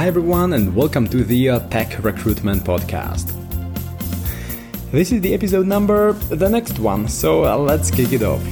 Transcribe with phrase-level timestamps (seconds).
[0.00, 3.34] Hi, everyone, and welcome to the uh, Tech Recruitment Podcast.
[4.90, 8.42] This is the episode number, the next one, so uh, let's kick it off.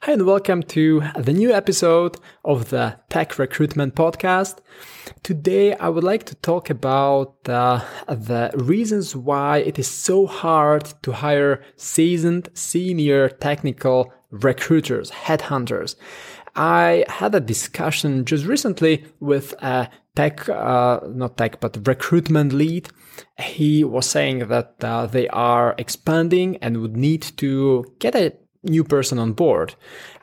[0.00, 4.58] Hi, and welcome to the new episode of the Tech Recruitment Podcast.
[5.22, 7.78] Today, I would like to talk about uh,
[8.08, 15.94] the reasons why it is so hard to hire seasoned senior technical recruiters, headhunters.
[16.56, 22.88] I had a discussion just recently with a tech, uh, not tech, but recruitment lead.
[23.38, 28.84] He was saying that uh, they are expanding and would need to get a new
[28.84, 29.74] person on board,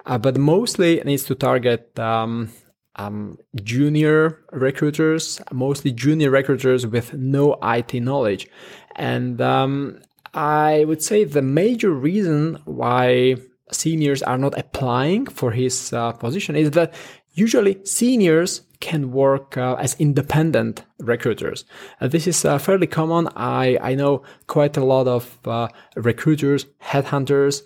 [0.05, 2.51] uh, but mostly needs to target um,
[2.95, 8.47] um, junior recruiters, mostly junior recruiters with no IT knowledge.
[8.95, 9.99] And um,
[10.33, 13.37] I would say the major reason why
[13.71, 16.93] seniors are not applying for his uh, position is that
[17.33, 21.65] usually seniors can work uh, as independent recruiters.
[21.99, 23.27] Uh, this is uh, fairly common.
[23.35, 27.61] I, I know quite a lot of uh, recruiters, headhunters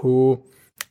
[0.00, 0.44] who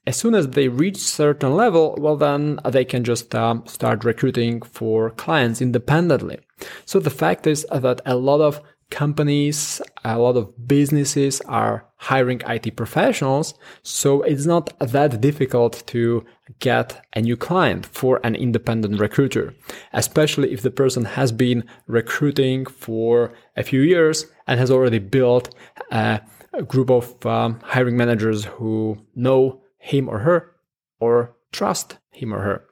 [0.08, 4.60] as soon as they reach certain level, well, then they can just um, start recruiting
[4.64, 6.40] for clients independently.
[6.86, 12.42] So the fact is that a lot of companies, a lot of businesses are hiring
[12.48, 13.54] IT professionals.
[13.84, 16.26] So it's not that difficult to
[16.60, 19.54] get a new client for an independent recruiter,
[19.94, 25.54] especially if the person has been recruiting for a few years and has already built
[25.92, 26.22] a,
[26.68, 30.52] group of um, hiring managers who know him or her
[31.00, 32.66] or trust him or her.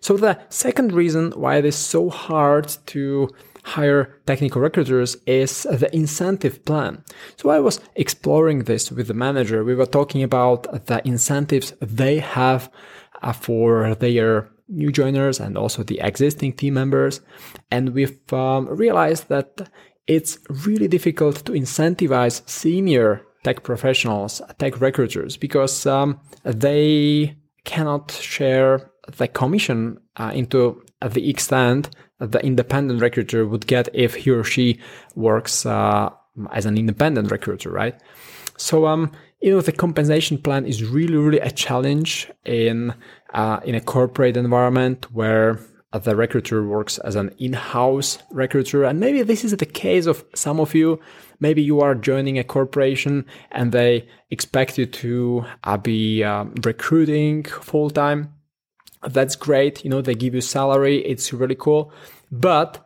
[0.00, 3.30] So the second reason why it is so hard to
[3.68, 7.04] hire technical recruiters is the incentive plan.
[7.36, 9.64] So I was exploring this with the manager.
[9.64, 12.70] We were talking about the incentives they have
[13.22, 17.20] uh, for their new joiners and also the existing team members.
[17.70, 19.68] And we've um, realized that
[20.06, 28.90] it's really difficult to incentivize senior tech professionals, tech recruiters, because um, they cannot share
[29.16, 34.80] the commission uh, into the extent the independent recruiter would get if he or she
[35.14, 36.10] works uh,
[36.52, 38.00] as an independent recruiter, right?
[38.56, 42.92] So, um, you know, the compensation plan is really, really a challenge in
[43.34, 45.60] uh, in a corporate environment where
[45.92, 50.60] the recruiter works as an in-house recruiter, and maybe this is the case of some
[50.60, 51.00] of you.
[51.40, 57.44] Maybe you are joining a corporation and they expect you to uh, be um, recruiting
[57.44, 58.34] full time
[59.02, 59.84] that's great.
[59.84, 60.98] You know, they give you salary.
[61.04, 61.92] It's really cool.
[62.30, 62.84] But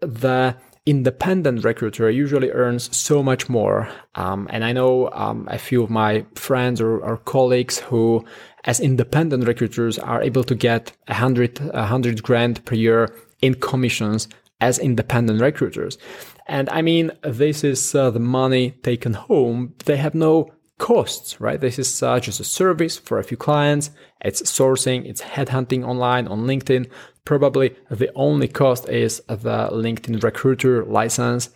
[0.00, 3.88] the independent recruiter usually earns so much more.
[4.14, 8.24] Um, and I know um, a few of my friends or, or, colleagues who,
[8.64, 13.54] as independent recruiters, are able to get a hundred, a hundred grand per year in
[13.54, 14.28] commissions
[14.62, 15.98] as independent recruiters.
[16.46, 19.74] And I mean, this is uh, the money taken home.
[19.84, 21.60] They have no costs, right?
[21.60, 23.90] This is uh, just a service for a few clients.
[24.24, 26.90] It's sourcing, it's headhunting online on LinkedIn.
[27.24, 31.50] Probably the only cost is the LinkedIn recruiter license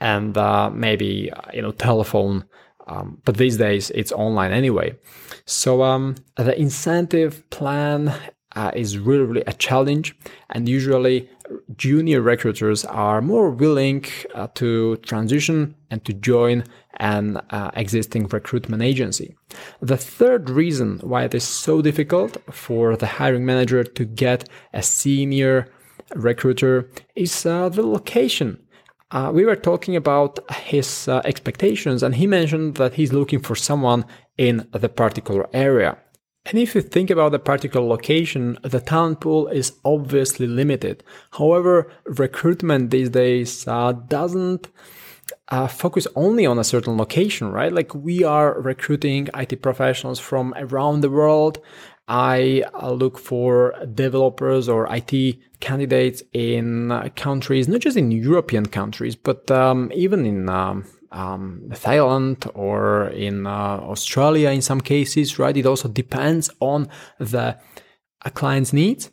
[0.00, 2.44] and uh, maybe, uh, you know, telephone.
[2.86, 4.96] Um, but these days it's online anyway.
[5.46, 8.12] So um, the incentive plan
[8.54, 10.16] uh, is really, really a challenge.
[10.50, 11.28] And usually
[11.76, 14.04] junior recruiters are more willing
[14.34, 16.64] uh, to transition and to join
[16.98, 19.34] an uh, existing recruitment agency.
[19.80, 24.82] The third reason why it is so difficult for the hiring manager to get a
[24.82, 25.68] senior
[26.14, 28.60] recruiter is uh, the location.
[29.10, 33.54] Uh, we were talking about his uh, expectations, and he mentioned that he's looking for
[33.54, 34.04] someone
[34.38, 35.96] in the particular area.
[36.46, 41.02] And if you think about a particular location, the talent pool is obviously limited.
[41.32, 44.68] However, recruitment these days uh, doesn't
[45.48, 47.72] uh, focus only on a certain location, right?
[47.72, 51.60] Like we are recruiting IT professionals from around the world.
[52.08, 59.16] I uh, look for developers or IT candidates in countries, not just in European countries,
[59.16, 65.56] but um, even in um, um, Thailand or in uh, Australia in some cases, right?
[65.56, 66.88] It also depends on
[67.18, 67.56] the
[68.34, 69.10] client's needs.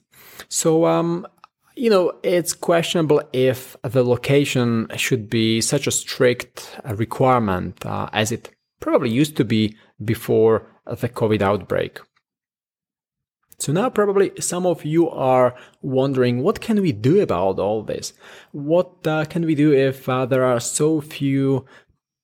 [0.50, 1.28] So, um,
[1.76, 8.32] you know, it's questionable if the location should be such a strict requirement uh, as
[8.32, 8.50] it
[8.80, 12.00] probably used to be before the COVID outbreak.
[13.60, 15.54] So now probably some of you are
[15.84, 18.12] wondering, what can we do about all this?
[18.54, 21.66] What uh, can we do if uh, there are so few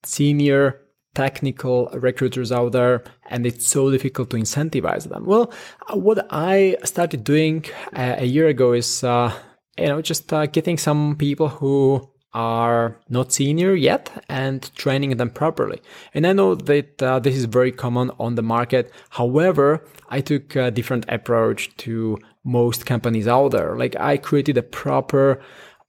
[0.07, 0.81] senior
[1.15, 5.25] technical recruiters out there and it's so difficult to incentivize them.
[5.25, 5.51] Well,
[5.93, 9.33] what I started doing uh, a year ago is, uh,
[9.77, 15.31] you know, just uh, getting some people who are not senior yet and training them
[15.31, 15.81] properly.
[16.13, 18.91] And I know that uh, this is very common on the market.
[19.09, 23.75] However, I took a different approach to most companies out there.
[23.75, 25.41] Like I created a proper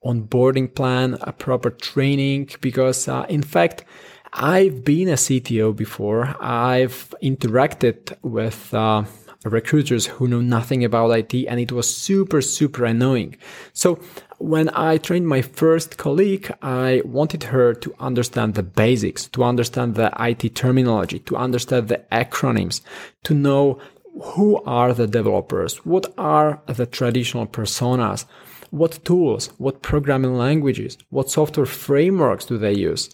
[0.05, 3.85] onboarding plan, a proper training, because uh, in fact,
[4.33, 6.37] I've been a CTO before.
[6.41, 9.05] I've interacted with uh,
[9.45, 13.37] recruiters who know nothing about IT, and it was super, super annoying.
[13.73, 14.01] So
[14.39, 19.95] when I trained my first colleague, I wanted her to understand the basics, to understand
[19.95, 22.81] the IT terminology, to understand the acronyms,
[23.25, 23.81] to know
[24.21, 28.25] who are the developers, what are the traditional personas,
[28.71, 33.11] what tools, what programming languages, what software frameworks do they use.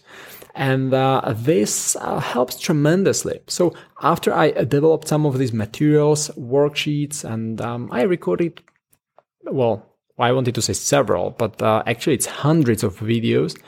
[0.55, 3.41] And uh, this uh, helps tremendously.
[3.47, 8.61] So after I developed some of these materials, worksheets, and um, I recorded,
[9.43, 9.85] well,
[10.17, 13.59] I wanted to say several, but uh, actually it's hundreds of videos.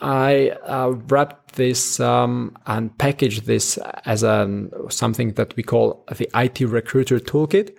[0.00, 6.28] I uh, wrapped this um, and packaged this as a, something that we call the
[6.34, 7.74] IT Recruiter Toolkit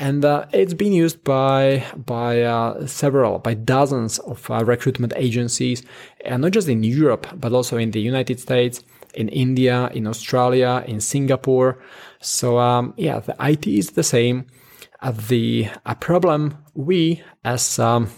[0.00, 5.84] and uh, it's been used by by uh, several by dozens of uh, recruitment agencies
[6.24, 8.82] and not just in Europe but also in the United States
[9.14, 11.78] in India in Australia in Singapore.
[12.20, 14.46] So um, yeah the IT is the same.
[15.02, 18.08] Uh, the a problem we as um,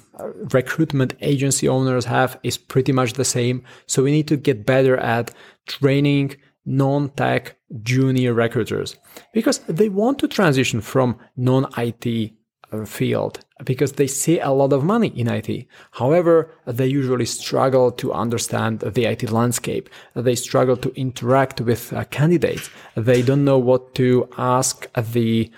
[0.52, 3.64] recruitment agency owners have is pretty much the same.
[3.86, 5.34] So we need to get better at
[5.66, 8.96] training non-tech junior recruiters
[9.32, 12.32] because they want to transition from non-IT
[12.72, 15.66] uh, field because they see a lot of money in IT.
[15.92, 19.88] However, they usually struggle to understand the IT landscape.
[20.14, 22.70] They struggle to interact with uh, candidates.
[22.96, 25.50] They don't know what to ask the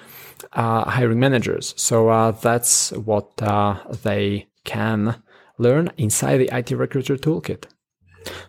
[0.53, 1.75] uh, hiring managers.
[1.77, 5.23] So uh, that's what uh, they can
[5.59, 7.67] learn inside the IT Recruiter Toolkit.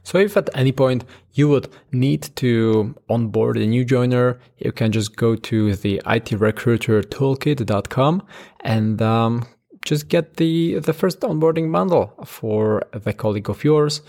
[0.04, 4.92] So if at any point you would need to onboard a new joiner, you can
[4.92, 8.24] just go to the itrecruitertoolkit.com
[8.62, 9.46] and um,
[9.86, 14.02] just get the the first onboarding bundle for the colleague of yours.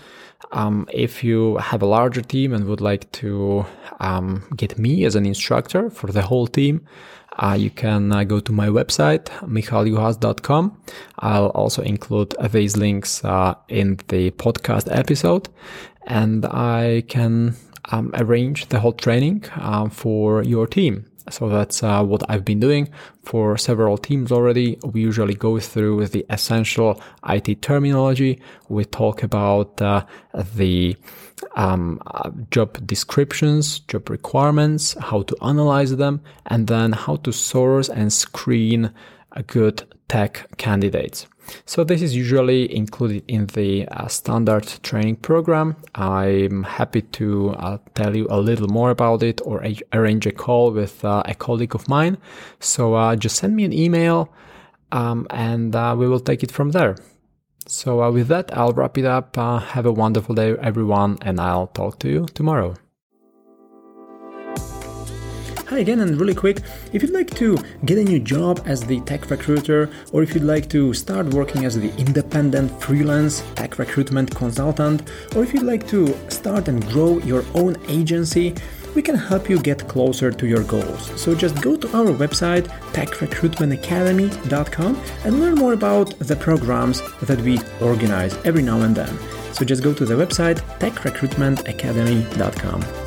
[0.51, 3.65] Um, if you have a larger team and would like to
[3.99, 6.85] um, get me as an instructor for the whole team,
[7.37, 10.81] uh, you can uh, go to my website, michaljuhas.com.
[11.19, 15.49] I'll also include these links uh, in the podcast episode,
[16.05, 17.55] and I can
[17.91, 21.05] um, arrange the whole training uh, for your team.
[21.29, 22.89] So that's uh, what I've been doing
[23.23, 24.77] for several teams already.
[24.83, 28.41] We usually go through the essential IT terminology.
[28.69, 30.95] We talk about uh, the
[31.55, 37.89] um, uh, job descriptions, job requirements, how to analyze them, and then how to source
[37.89, 38.91] and screen
[39.47, 41.27] good tech candidates.
[41.65, 45.75] So this is usually included in the uh, standard training program.
[45.95, 50.31] I'm happy to uh, tell you a little more about it or a- arrange a
[50.31, 52.17] call with uh, a colleague of mine.
[52.59, 54.29] So uh, just send me an email
[54.91, 56.95] um, and uh, we will take it from there.
[57.67, 59.35] So uh, with that, I'll wrap it up.
[59.35, 62.75] have a wonderful day, everyone, and I'll talk to you tomorrow.
[65.69, 66.61] Hi again, and really quick,
[66.93, 70.45] if you'd like to get a new job as the tech recruiter, or if you'd
[70.45, 75.01] like to start working as the independent freelance tech recruitment consultant,
[75.35, 78.55] or if you'd like to start and grow your own agency,
[78.95, 81.11] we can help you get closer to your goals.
[81.19, 87.59] So just go to our website, techrecruitmentacademy.com, and learn more about the programs that we
[87.81, 89.19] organize every now and then.
[89.51, 93.06] So just go to the website, techrecruitmentacademy.com.